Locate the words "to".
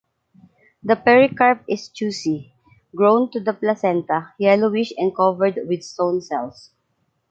3.33-3.39